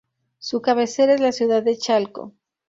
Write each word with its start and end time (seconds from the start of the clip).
Su 0.39 0.63
cabecera 0.63 1.13
es 1.13 1.21
la 1.21 1.31
ciudad 1.31 1.61
de 1.61 1.77
Chalco. 1.77 2.33